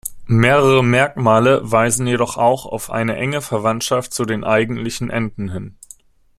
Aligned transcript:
Mehrere 0.25 0.83
Merkmale 0.83 1.59
weisen 1.61 2.07
jedoch 2.07 2.35
auch 2.35 2.65
auf 2.65 2.89
eine 2.89 3.17
enge 3.17 3.39
Verwandtschaft 3.39 4.11
zu 4.15 4.25
den 4.25 4.43
Eigentlichen 4.43 5.11
Enten 5.11 5.51
hin. 5.51 5.77